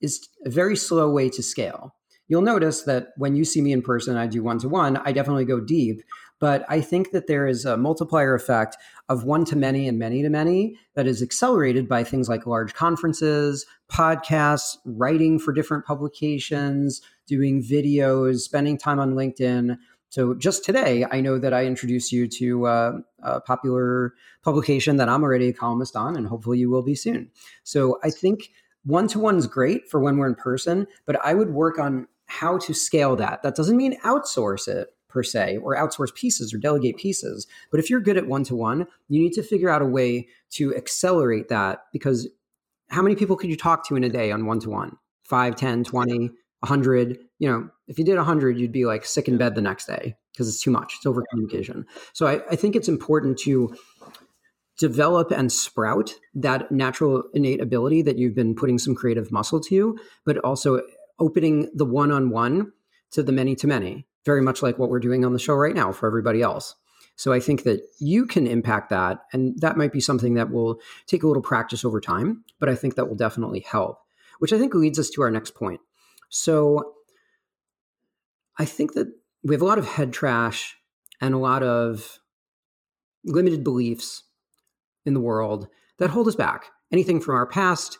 is 0.00 0.28
a 0.44 0.50
very 0.50 0.76
slow 0.76 1.10
way 1.10 1.28
to 1.30 1.42
scale. 1.42 1.94
You'll 2.28 2.42
notice 2.42 2.82
that 2.82 3.08
when 3.16 3.36
you 3.36 3.44
see 3.44 3.60
me 3.60 3.72
in 3.72 3.82
person, 3.82 4.16
I 4.16 4.26
do 4.26 4.42
one 4.42 4.58
to 4.60 4.68
one, 4.68 4.96
I 4.98 5.12
definitely 5.12 5.44
go 5.44 5.60
deep. 5.60 6.02
But 6.42 6.64
I 6.68 6.80
think 6.80 7.12
that 7.12 7.28
there 7.28 7.46
is 7.46 7.64
a 7.64 7.76
multiplier 7.76 8.34
effect 8.34 8.76
of 9.08 9.22
one 9.22 9.44
to 9.44 9.54
many 9.54 9.86
and 9.86 9.96
many 9.96 10.22
to 10.22 10.28
many 10.28 10.76
that 10.96 11.06
is 11.06 11.22
accelerated 11.22 11.88
by 11.88 12.02
things 12.02 12.28
like 12.28 12.46
large 12.46 12.74
conferences, 12.74 13.64
podcasts, 13.88 14.76
writing 14.84 15.38
for 15.38 15.52
different 15.52 15.84
publications, 15.84 17.00
doing 17.28 17.62
videos, 17.62 18.40
spending 18.40 18.76
time 18.76 18.98
on 18.98 19.14
LinkedIn. 19.14 19.76
So 20.12 20.34
just 20.34 20.62
today, 20.62 21.06
I 21.10 21.22
know 21.22 21.38
that 21.38 21.54
I 21.54 21.64
introduced 21.64 22.12
you 22.12 22.28
to 22.28 22.66
uh, 22.66 22.92
a 23.22 23.40
popular 23.40 24.12
publication 24.44 24.98
that 24.98 25.08
I'm 25.08 25.22
already 25.22 25.48
a 25.48 25.54
columnist 25.54 25.96
on, 25.96 26.16
and 26.16 26.26
hopefully 26.26 26.58
you 26.58 26.68
will 26.68 26.82
be 26.82 26.94
soon. 26.94 27.30
So 27.64 27.98
I 28.04 28.10
think 28.10 28.50
one 28.84 29.08
to 29.08 29.18
one 29.18 29.38
is 29.38 29.46
great 29.46 29.88
for 29.88 30.00
when 30.00 30.18
we're 30.18 30.26
in 30.26 30.34
person, 30.34 30.86
but 31.06 31.16
I 31.24 31.32
would 31.32 31.54
work 31.54 31.78
on 31.78 32.08
how 32.26 32.58
to 32.58 32.74
scale 32.74 33.16
that. 33.16 33.42
That 33.42 33.54
doesn't 33.54 33.78
mean 33.78 33.98
outsource 34.00 34.68
it 34.68 34.88
per 35.08 35.22
se 35.22 35.56
or 35.56 35.74
outsource 35.74 36.14
pieces 36.14 36.52
or 36.52 36.58
delegate 36.58 36.98
pieces. 36.98 37.46
But 37.70 37.80
if 37.80 37.88
you're 37.88 37.98
good 37.98 38.18
at 38.18 38.26
one 38.26 38.44
to 38.44 38.54
one, 38.54 38.86
you 39.08 39.18
need 39.18 39.32
to 39.32 39.42
figure 39.42 39.70
out 39.70 39.80
a 39.80 39.86
way 39.86 40.28
to 40.50 40.76
accelerate 40.76 41.48
that 41.48 41.86
because 41.90 42.28
how 42.90 43.00
many 43.00 43.16
people 43.16 43.36
could 43.36 43.48
you 43.48 43.56
talk 43.56 43.88
to 43.88 43.96
in 43.96 44.04
a 44.04 44.10
day 44.10 44.30
on 44.30 44.44
one 44.44 44.60
to 44.60 44.68
one? 44.68 44.98
5, 45.24 45.56
10, 45.56 45.84
20, 45.84 46.30
100. 46.62 47.18
You 47.38 47.50
know, 47.50 47.68
if 47.88 47.98
you 47.98 48.04
did 48.04 48.16
100, 48.16 48.58
you'd 48.58 48.72
be 48.72 48.86
like 48.86 49.04
sick 49.04 49.28
in 49.28 49.38
bed 49.38 49.54
the 49.54 49.62
next 49.62 49.86
day 49.86 50.16
because 50.32 50.48
it's 50.48 50.62
too 50.62 50.70
much. 50.70 50.94
It's 50.96 51.06
over 51.06 51.24
communication. 51.30 51.86
So 52.12 52.26
I, 52.26 52.40
I 52.50 52.56
think 52.56 52.76
it's 52.76 52.88
important 52.88 53.38
to 53.40 53.74
develop 54.78 55.30
and 55.30 55.52
sprout 55.52 56.14
that 56.34 56.72
natural 56.72 57.24
innate 57.34 57.60
ability 57.60 58.02
that 58.02 58.18
you've 58.18 58.34
been 58.34 58.54
putting 58.54 58.78
some 58.78 58.94
creative 58.94 59.30
muscle 59.30 59.60
to, 59.60 59.98
but 60.24 60.38
also 60.38 60.80
opening 61.18 61.70
the 61.74 61.84
one 61.84 62.10
on 62.10 62.30
one 62.30 62.72
to 63.12 63.22
the 63.22 63.32
many 63.32 63.54
to 63.56 63.66
many 63.66 64.06
very 64.24 64.42
much 64.42 64.62
like 64.62 64.78
what 64.78 64.88
we're 64.88 65.00
doing 65.00 65.24
on 65.24 65.32
the 65.32 65.38
show 65.38 65.54
right 65.54 65.74
now 65.74 65.92
for 65.92 66.06
everybody 66.06 66.42
else. 66.42 66.74
So 67.16 67.32
I 67.32 67.40
think 67.40 67.64
that 67.64 67.82
you 67.98 68.26
can 68.26 68.46
impact 68.46 68.90
that. 68.90 69.24
And 69.32 69.58
that 69.60 69.76
might 69.76 69.92
be 69.92 70.00
something 70.00 70.34
that 70.34 70.50
will 70.50 70.80
take 71.06 71.22
a 71.22 71.26
little 71.26 71.42
practice 71.42 71.84
over 71.84 72.00
time, 72.00 72.44
but 72.58 72.68
I 72.68 72.74
think 72.74 72.94
that 72.94 73.08
will 73.08 73.16
definitely 73.16 73.60
help, 73.60 73.98
which 74.38 74.52
I 74.52 74.58
think 74.58 74.74
leads 74.74 74.98
us 74.98 75.10
to 75.10 75.22
our 75.22 75.30
next 75.30 75.54
point. 75.54 75.80
So 76.32 76.94
I 78.58 78.64
think 78.64 78.94
that 78.94 79.08
we 79.44 79.54
have 79.54 79.62
a 79.62 79.66
lot 79.66 79.78
of 79.78 79.86
head 79.86 80.12
trash 80.12 80.76
and 81.20 81.34
a 81.34 81.38
lot 81.38 81.62
of 81.62 82.18
limited 83.24 83.62
beliefs 83.62 84.24
in 85.06 85.14
the 85.14 85.20
world 85.20 85.68
that 85.98 86.10
hold 86.10 86.28
us 86.28 86.34
back. 86.34 86.66
Anything 86.90 87.20
from 87.20 87.36
our 87.36 87.46
past 87.46 87.98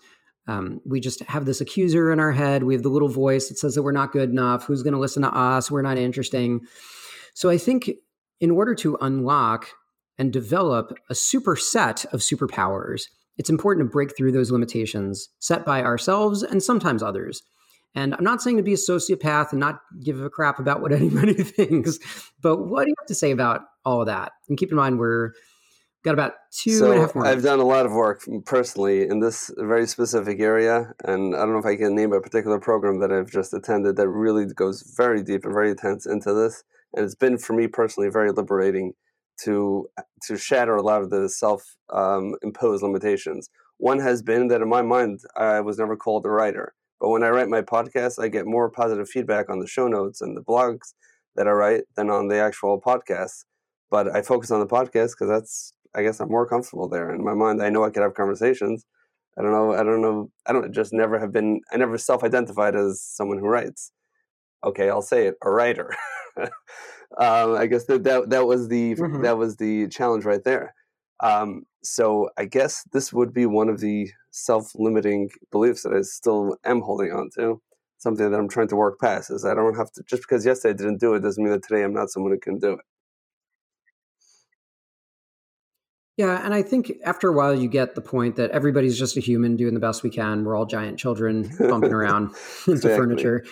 um, 0.48 0.80
we 0.84 1.00
just 1.00 1.20
have 1.20 1.44
this 1.44 1.60
accuser 1.60 2.10
in 2.10 2.18
our 2.18 2.32
head. 2.32 2.64
We 2.64 2.74
have 2.74 2.82
the 2.82 2.88
little 2.88 3.08
voice 3.08 3.48
that 3.48 3.58
says 3.58 3.74
that 3.74 3.82
we're 3.82 3.92
not 3.92 4.12
good 4.12 4.30
enough. 4.30 4.64
Who's 4.64 4.82
going 4.82 4.94
to 4.94 4.98
listen 4.98 5.22
to 5.22 5.34
us? 5.34 5.70
We're 5.70 5.82
not 5.82 5.98
interesting. 5.98 6.60
So 7.34 7.48
I 7.48 7.58
think 7.58 7.90
in 8.40 8.50
order 8.50 8.74
to 8.76 8.98
unlock 9.00 9.68
and 10.18 10.32
develop 10.32 10.98
a 11.08 11.14
superset 11.14 12.04
of 12.12 12.20
superpowers, 12.20 13.04
it's 13.38 13.50
important 13.50 13.86
to 13.86 13.92
break 13.92 14.16
through 14.16 14.32
those 14.32 14.50
limitations 14.50 15.28
set 15.38 15.64
by 15.64 15.82
ourselves 15.82 16.42
and 16.42 16.62
sometimes 16.62 17.02
others. 17.02 17.42
And 17.94 18.14
I'm 18.14 18.24
not 18.24 18.40
saying 18.40 18.56
to 18.56 18.62
be 18.62 18.72
a 18.72 18.76
sociopath 18.76 19.50
and 19.50 19.60
not 19.60 19.80
give 20.02 20.20
a 20.20 20.30
crap 20.30 20.58
about 20.58 20.80
what 20.80 20.92
anybody 21.02 21.34
thinks, 21.34 21.98
but 22.40 22.58
what 22.66 22.84
do 22.84 22.90
you 22.90 22.94
have 22.98 23.08
to 23.08 23.14
say 23.14 23.30
about 23.30 23.62
all 23.84 24.00
of 24.00 24.06
that? 24.06 24.32
And 24.48 24.56
keep 24.56 24.70
in 24.70 24.76
mind, 24.76 24.98
we're 24.98 25.32
Got 26.04 26.14
about 26.14 26.32
two 26.50 26.72
so 26.72 26.90
and 26.90 26.98
a 26.98 27.00
half 27.00 27.14
more. 27.14 27.24
I've 27.24 27.44
done 27.44 27.60
a 27.60 27.64
lot 27.64 27.86
of 27.86 27.92
work 27.92 28.24
personally 28.44 29.02
in 29.02 29.20
this 29.20 29.52
very 29.56 29.86
specific 29.86 30.40
area, 30.40 30.92
and 31.04 31.34
I 31.36 31.38
don't 31.38 31.52
know 31.52 31.58
if 31.58 31.64
I 31.64 31.76
can 31.76 31.94
name 31.94 32.12
a 32.12 32.20
particular 32.20 32.58
program 32.58 32.98
that 32.98 33.12
I've 33.12 33.30
just 33.30 33.54
attended 33.54 33.94
that 33.96 34.08
really 34.08 34.46
goes 34.46 34.82
very 34.96 35.22
deep 35.22 35.44
and 35.44 35.54
very 35.54 35.70
intense 35.70 36.04
into 36.04 36.34
this. 36.34 36.64
And 36.92 37.04
it's 37.04 37.14
been 37.14 37.38
for 37.38 37.52
me 37.52 37.68
personally 37.68 38.10
very 38.10 38.32
liberating 38.32 38.94
to 39.44 39.86
to 40.26 40.36
shatter 40.36 40.74
a 40.74 40.82
lot 40.82 41.02
of 41.02 41.10
the 41.10 41.28
self 41.28 41.76
um, 41.92 42.34
imposed 42.42 42.82
limitations. 42.82 43.48
One 43.78 44.00
has 44.00 44.22
been 44.22 44.48
that 44.48 44.60
in 44.60 44.68
my 44.68 44.82
mind 44.82 45.20
I 45.36 45.60
was 45.60 45.78
never 45.78 45.96
called 45.96 46.26
a 46.26 46.30
writer, 46.30 46.74
but 47.02 47.08
when 47.08 47.24
I 47.24 47.30
write 47.30 47.48
my 47.48 47.62
podcast, 47.62 48.22
I 48.22 48.28
get 48.28 48.46
more 48.46 48.70
positive 48.70 49.08
feedback 49.08 49.50
on 49.50 49.58
the 49.58 49.66
show 49.66 49.88
notes 49.88 50.20
and 50.20 50.36
the 50.36 50.40
blogs 50.40 50.94
that 51.34 51.48
I 51.48 51.50
write 51.50 51.82
than 51.96 52.08
on 52.10 52.28
the 52.28 52.38
actual 52.38 52.80
podcast. 52.80 53.44
But 53.90 54.14
I 54.14 54.22
focus 54.22 54.52
on 54.52 54.60
the 54.60 54.68
podcast 54.68 55.10
because 55.18 55.28
that's 55.28 55.72
I 55.96 56.04
guess 56.04 56.20
I'm 56.20 56.28
more 56.28 56.46
comfortable 56.46 56.88
there. 56.88 57.12
In 57.12 57.24
my 57.24 57.34
mind, 57.34 57.60
I 57.60 57.70
know 57.70 57.82
I 57.82 57.90
could 57.90 58.04
have 58.04 58.14
conversations. 58.14 58.86
I 59.36 59.42
don't 59.42 59.50
know. 59.50 59.72
I 59.74 59.82
don't 59.82 60.00
know. 60.00 60.30
I 60.46 60.52
don't 60.52 60.72
just 60.72 60.92
never 60.92 61.18
have 61.18 61.32
been. 61.32 61.60
I 61.72 61.76
never 61.76 61.98
self-identified 61.98 62.76
as 62.76 63.02
someone 63.02 63.38
who 63.38 63.48
writes. 63.48 63.90
Okay, 64.62 64.88
I'll 64.88 65.02
say 65.02 65.26
it. 65.26 65.34
A 65.42 65.50
writer. 65.50 65.92
um, 66.38 66.48
I 67.56 67.66
guess 67.66 67.86
that, 67.86 68.04
that 68.04 68.30
that 68.30 68.46
was 68.46 68.68
the 68.68 68.94
mm-hmm. 68.94 69.22
that 69.22 69.36
was 69.36 69.56
the 69.56 69.88
challenge 69.88 70.24
right 70.24 70.44
there. 70.44 70.72
Um, 71.22 71.64
so 71.82 72.28
I 72.36 72.44
guess 72.44 72.84
this 72.92 73.12
would 73.12 73.32
be 73.32 73.46
one 73.46 73.68
of 73.68 73.80
the 73.80 74.10
self-limiting 74.32 75.30
beliefs 75.50 75.82
that 75.82 75.92
I 75.92 76.02
still 76.02 76.56
am 76.64 76.80
holding 76.80 77.12
on 77.12 77.30
to. 77.36 77.62
Something 77.98 78.30
that 78.30 78.36
I'm 78.38 78.48
trying 78.48 78.68
to 78.68 78.76
work 78.76 78.98
past 79.00 79.30
is 79.30 79.44
I 79.44 79.54
don't 79.54 79.76
have 79.76 79.92
to 79.92 80.02
just 80.02 80.22
because 80.22 80.44
yesterday 80.44 80.74
I 80.74 80.76
didn't 80.76 81.00
do 81.00 81.14
it 81.14 81.20
doesn't 81.20 81.42
mean 81.42 81.52
that 81.52 81.62
today 81.62 81.84
I'm 81.84 81.94
not 81.94 82.10
someone 82.10 82.32
who 82.32 82.38
can 82.38 82.58
do 82.58 82.72
it. 82.72 82.80
Yeah, 86.16 86.44
and 86.44 86.52
I 86.52 86.62
think 86.62 86.92
after 87.04 87.28
a 87.28 87.32
while 87.32 87.54
you 87.54 87.68
get 87.68 87.94
the 87.94 88.00
point 88.00 88.36
that 88.36 88.50
everybody's 88.50 88.98
just 88.98 89.16
a 89.16 89.20
human 89.20 89.56
doing 89.56 89.72
the 89.72 89.80
best 89.80 90.02
we 90.02 90.10
can. 90.10 90.44
We're 90.44 90.56
all 90.56 90.66
giant 90.66 90.98
children 90.98 91.50
bumping 91.58 91.92
around 91.92 92.34
into 92.66 92.72
exactly. 92.72 92.96
furniture. 92.96 93.44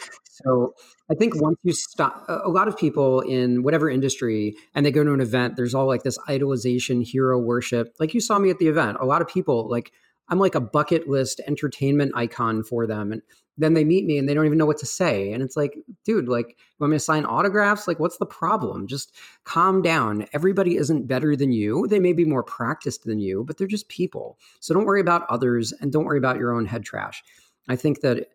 So 0.44 0.74
I 1.10 1.14
think 1.14 1.40
once 1.40 1.58
you 1.62 1.72
stop, 1.72 2.24
a 2.28 2.48
lot 2.48 2.68
of 2.68 2.76
people 2.76 3.20
in 3.20 3.62
whatever 3.62 3.90
industry, 3.90 4.56
and 4.74 4.84
they 4.84 4.90
go 4.90 5.04
to 5.04 5.12
an 5.12 5.20
event, 5.20 5.56
there's 5.56 5.74
all 5.74 5.86
like 5.86 6.02
this 6.02 6.18
idolization, 6.28 7.06
hero 7.06 7.38
worship. 7.38 7.94
Like 7.98 8.14
you 8.14 8.20
saw 8.20 8.38
me 8.38 8.50
at 8.50 8.58
the 8.58 8.68
event, 8.68 8.98
a 9.00 9.06
lot 9.06 9.22
of 9.22 9.28
people 9.28 9.68
like 9.68 9.92
I'm 10.30 10.38
like 10.38 10.54
a 10.54 10.60
bucket 10.60 11.08
list 11.08 11.40
entertainment 11.46 12.12
icon 12.14 12.62
for 12.62 12.86
them. 12.86 13.12
And 13.12 13.22
then 13.58 13.74
they 13.74 13.84
meet 13.84 14.06
me 14.06 14.16
and 14.16 14.28
they 14.28 14.32
don't 14.32 14.46
even 14.46 14.58
know 14.58 14.66
what 14.66 14.78
to 14.78 14.86
say. 14.86 15.32
And 15.32 15.42
it's 15.42 15.56
like, 15.56 15.76
dude, 16.04 16.28
like, 16.28 16.50
you 16.50 16.76
want 16.78 16.92
me 16.92 16.96
to 16.96 17.00
sign 17.00 17.24
autographs? 17.24 17.88
Like, 17.88 17.98
what's 17.98 18.16
the 18.16 18.26
problem? 18.26 18.86
Just 18.86 19.14
calm 19.44 19.82
down. 19.82 20.26
Everybody 20.32 20.76
isn't 20.76 21.08
better 21.08 21.34
than 21.36 21.52
you. 21.52 21.86
They 21.88 21.98
may 21.98 22.12
be 22.12 22.24
more 22.24 22.44
practiced 22.44 23.04
than 23.04 23.18
you, 23.18 23.44
but 23.44 23.58
they're 23.58 23.66
just 23.66 23.88
people. 23.88 24.38
So 24.60 24.72
don't 24.72 24.86
worry 24.86 25.00
about 25.00 25.28
others 25.28 25.72
and 25.72 25.92
don't 25.92 26.04
worry 26.04 26.18
about 26.18 26.38
your 26.38 26.54
own 26.54 26.64
head 26.64 26.84
trash. 26.84 27.22
I 27.68 27.76
think 27.76 28.00
that 28.00 28.28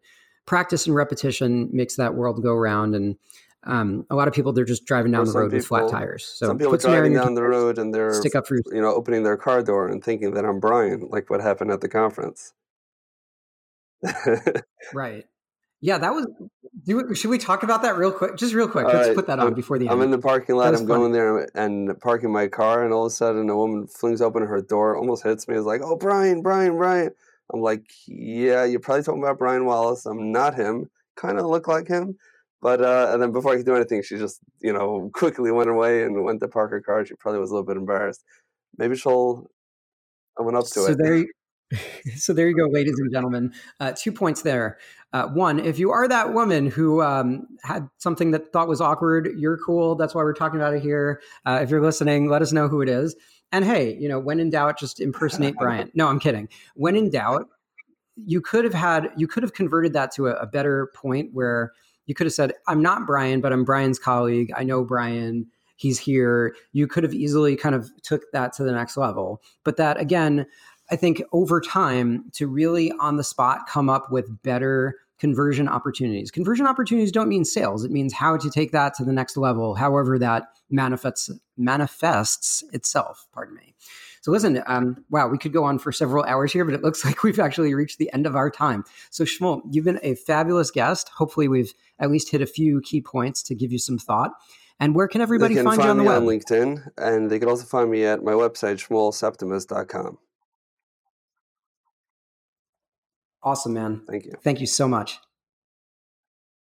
practice 0.46 0.88
and 0.88 0.96
repetition 0.96 1.70
makes 1.72 1.96
that 1.96 2.16
world 2.16 2.42
go 2.42 2.54
round. 2.54 2.96
And 2.96 3.18
um, 3.64 4.06
a 4.10 4.16
lot 4.16 4.28
of 4.28 4.34
people 4.34 4.54
they're 4.54 4.66
just 4.66 4.86
driving 4.86 5.12
down 5.12 5.26
the 5.26 5.32
road 5.32 5.52
people, 5.52 5.58
with 5.58 5.66
flat 5.66 5.90
tires. 5.90 6.26
So 6.26 6.48
some 6.48 6.58
people 6.58 6.76
are 6.76 6.78
driving 6.78 7.14
down 7.14 7.34
the 7.34 7.44
road 7.44 7.78
and 7.78 7.94
they're 7.94 8.14
stick 8.14 8.36
up 8.36 8.48
for 8.48 8.58
you 8.72 8.82
know 8.82 8.94
opening 8.94 9.24
their 9.24 9.38
car 9.38 9.64
door 9.64 9.88
and 9.88 10.04
thinking 10.04 10.34
that 10.36 10.46
I'm 10.46 10.60
Brian, 10.60 11.08
like 11.10 11.30
what 11.30 11.42
happened 11.42 11.72
at 11.72 11.82
the 11.82 11.90
conference. 11.90 12.54
right. 14.94 15.26
Yeah, 15.82 15.98
that 16.00 16.14
was. 16.14 16.28
Do, 16.86 17.14
should 17.16 17.30
we 17.30 17.38
talk 17.38 17.64
about 17.64 17.84
that 17.84 17.98
real 17.98 18.12
quick? 18.12 18.38
Just 18.38 18.54
real 18.54 18.68
quick. 18.68 18.86
All 18.86 18.94
Let's 18.94 19.08
right. 19.10 19.16
put 19.16 19.28
that 19.28 19.40
on 19.40 19.48
I'm, 19.48 19.54
before 19.54 19.78
the 19.78 19.86
end. 19.86 19.94
I'm 19.94 20.02
in 20.02 20.12
the 20.12 20.18
parking 20.18 20.56
lot. 20.56 20.70
I'm 20.70 20.76
funny. 20.76 20.88
going 20.88 21.12
there 21.12 21.48
and 21.56 22.00
parking 22.02 22.32
my 22.32 22.48
car, 22.48 22.84
and 22.84 22.94
all 22.94 23.06
of 23.06 23.12
a 23.12 23.16
sudden, 23.16 23.50
a 23.50 23.56
woman 23.56 23.88
flings 23.88 24.22
open 24.22 24.44
her 24.44 24.62
door, 24.62 24.98
almost 24.98 25.24
hits 25.24 25.48
me. 25.48 25.56
Is 25.56 25.66
like, 25.66 25.82
"Oh, 25.84 25.96
Brian, 25.96 26.42
Brian, 26.42 26.78
Brian." 26.78 27.12
I'm 27.54 27.62
like, 27.62 27.86
"Yeah, 28.08 28.66
you're 28.66 28.80
probably 28.80 29.04
talking 29.04 29.24
about 29.24 29.38
Brian 29.38 29.66
Wallace. 29.66 30.06
I'm 30.06 30.32
not 30.32 30.56
him. 30.56 30.90
Kind 31.16 31.40
of 31.40 31.46
look 31.46 31.68
like 31.68 31.88
him." 31.88 32.18
But 32.62 32.82
uh, 32.82 33.10
and 33.12 33.22
then 33.22 33.32
before 33.32 33.54
I 33.54 33.58
could 33.58 33.66
do 33.66 33.76
anything, 33.76 34.02
she 34.04 34.18
just 34.18 34.40
you 34.60 34.74
know 34.74 35.10
quickly 35.14 35.52
went 35.52 35.70
away 35.70 36.04
and 36.04 36.24
went 36.24 36.42
to 36.42 36.48
park 36.48 36.72
her 36.72 36.82
car. 36.82 37.06
She 37.06 37.16
probably 37.16 37.40
was 37.40 37.52
a 37.52 37.54
little 37.54 37.68
bit 37.68 37.78
embarrassed. 37.78 38.24
Maybe 38.78 38.96
she'll. 38.96 39.50
I 40.38 40.42
went 40.42 40.58
up 40.58 40.66
to 40.66 40.70
so 40.70 40.86
it. 40.88 40.98
There, 41.00 41.26
so 42.16 42.34
there 42.34 42.48
you 42.48 42.56
go, 42.56 42.68
ladies 42.68 43.00
and 43.00 43.12
gentlemen. 43.12 43.54
Uh, 43.80 43.94
two 43.96 44.12
points 44.12 44.42
there. 44.42 44.78
Uh, 45.14 45.28
one, 45.28 45.60
if 45.60 45.80
you 45.80 45.92
are 45.92 46.08
that 46.08 46.34
woman 46.34 46.68
who 46.68 47.02
um, 47.02 47.48
had 47.64 47.88
something 47.98 48.32
that 48.32 48.52
thought 48.52 48.68
was 48.68 48.82
awkward, 48.82 49.30
you're 49.38 49.58
cool. 49.58 49.96
That's 49.96 50.14
why 50.14 50.24
we're 50.24 50.34
talking 50.34 50.60
about 50.60 50.74
it 50.74 50.82
here. 50.82 51.22
Uh, 51.46 51.60
if 51.62 51.70
you're 51.70 51.82
listening, 51.82 52.30
let 52.30 52.42
us 52.42 52.52
know 52.52 52.68
who 52.68 52.82
it 52.82 52.90
is. 52.90 53.16
And 53.52 53.64
hey, 53.64 53.96
you 53.98 54.10
know, 54.10 54.20
when 54.20 54.40
in 54.40 54.50
doubt, 54.50 54.78
just 54.78 55.00
impersonate 55.00 55.56
Brian. 55.60 55.92
No, 55.94 56.08
I'm 56.08 56.20
kidding. 56.20 56.50
When 56.76 56.96
in 56.96 57.10
doubt, 57.10 57.48
you 58.18 58.42
could 58.42 58.64
have 58.64 58.74
had, 58.74 59.10
you 59.16 59.28
could 59.28 59.44
have 59.44 59.54
converted 59.54 59.94
that 59.94 60.12
to 60.16 60.28
a, 60.28 60.34
a 60.34 60.48
better 60.48 60.92
point 60.96 61.30
where 61.34 61.72
you 62.06 62.14
could 62.14 62.28
have 62.28 62.34
said, 62.34 62.54
I'm 62.68 62.82
not 62.82 63.08
Brian, 63.08 63.42
but 63.42 63.52
I'm 63.52 63.64
Brian's 63.64 64.00
colleague. 64.00 64.52
I 64.56 64.64
know 64.64 64.84
Brian. 64.84 65.48
He's 65.78 66.00
here. 66.00 66.56
You 66.72 66.88
could 66.88 67.04
have 67.04 67.14
easily 67.14 67.56
kind 67.56 67.76
of 67.76 67.90
took 68.02 68.24
that 68.32 68.54
to 68.54 68.64
the 68.64 68.72
next 68.72 68.96
level. 68.96 69.42
But 69.64 69.78
that 69.78 70.00
again, 70.00 70.46
I 70.90 70.96
think 70.96 71.22
over 71.32 71.62
time 71.62 72.30
to 72.34 72.48
really 72.48 72.92
on 73.00 73.18
the 73.18 73.24
spot 73.24 73.68
come 73.68 73.90
up 73.90 74.12
with 74.12 74.42
better 74.44 74.96
conversion 75.20 75.68
opportunities. 75.68 76.30
Conversion 76.30 76.68
opportunities 76.68 77.12
don't 77.12 77.30
mean 77.30 77.46
sales. 77.46 77.84
It 77.84 77.92
means 77.92 78.14
how 78.14 78.38
to 78.38 78.50
take 78.50 78.72
that 78.74 78.94
to 78.96 79.06
the 79.06 79.14
next 79.14 79.38
level, 79.38 79.76
however 79.76 80.20
that 80.20 80.44
manifests 80.70 81.30
manifests 81.58 82.64
itself. 82.74 83.28
Pardon 83.34 83.56
me. 83.56 83.74
So 84.22 84.32
listen, 84.32 84.62
um, 84.66 85.06
wow, 85.10 85.28
we 85.28 85.38
could 85.38 85.54
go 85.54 85.64
on 85.64 85.78
for 85.78 85.92
several 85.92 86.24
hours 86.26 86.52
here, 86.52 86.66
but 86.66 86.74
it 86.74 86.82
looks 86.82 87.06
like 87.06 87.24
we've 87.24 87.40
actually 87.40 87.74
reached 87.74 87.98
the 87.98 88.12
end 88.14 88.26
of 88.26 88.36
our 88.36 88.50
time. 88.50 88.84
So 89.10 89.24
Shmuel, 89.24 89.62
you've 89.72 89.86
been 89.86 90.00
a 90.04 90.16
fabulous 90.16 90.72
guest. 90.72 91.10
Hopefully, 91.10 91.48
we've 91.48 91.74
at 92.00 92.12
least 92.12 92.30
hit 92.30 92.42
a 92.42 92.48
few 92.48 92.82
key 92.82 93.02
points 93.02 93.42
to 93.44 93.56
give 93.56 93.72
you 93.72 93.80
some 93.80 93.98
thought. 93.98 94.32
And 94.80 94.94
where 94.94 95.08
can 95.08 95.22
everybody 95.22 95.56
can 95.56 95.64
find, 95.64 95.78
find, 95.78 95.86
you 95.86 95.92
on 95.92 95.98
the 95.98 96.04
me 96.04 96.10
web? 96.10 96.22
on 96.22 96.28
LinkedIn, 96.28 96.90
and 96.98 97.32
they 97.32 97.40
can 97.40 97.48
also 97.48 97.64
find 97.64 97.90
me 97.90 98.04
at 98.04 98.24
my 98.24 98.34
website, 98.34 98.86
shmuelseptimus.com. 98.86 100.18
Awesome, 103.46 103.74
man. 103.74 104.02
Thank 104.10 104.26
you. 104.26 104.34
Thank 104.44 104.60
you 104.60 104.68
so 104.68 104.88
much. 104.88 105.20